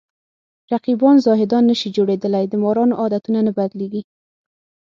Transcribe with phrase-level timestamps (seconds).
[0.71, 4.01] رقیبان زاهدان نشي جوړېدلی د مارانو عادتونه نه بدلېږي